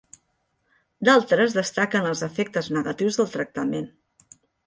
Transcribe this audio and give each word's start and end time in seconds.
D'altres 1.09 1.53
destaquen 1.57 2.09
els 2.13 2.25
efectes 2.29 2.71
negatius 2.79 3.21
del 3.21 3.31
tractament. 3.37 3.89